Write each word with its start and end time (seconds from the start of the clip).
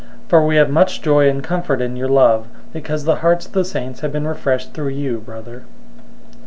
001:007 0.23 0.29
For 0.29 0.45
we 0.47 0.55
have 0.55 0.69
much 0.71 1.03
joy 1.03 1.29
and 1.29 1.43
comfort 1.43 1.79
in 1.79 1.95
your 1.95 2.07
love, 2.07 2.47
because 2.73 3.03
the 3.05 3.17
hearts 3.17 3.45
of 3.45 3.51
the 3.51 3.63
saints 3.63 3.99
have 3.99 4.11
been 4.11 4.25
refreshed 4.25 4.73
through 4.73 4.87
you, 4.89 5.19
brother. 5.19 5.65